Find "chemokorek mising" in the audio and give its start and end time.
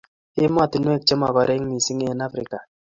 1.07-2.01